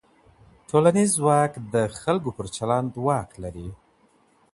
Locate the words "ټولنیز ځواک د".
0.69-1.75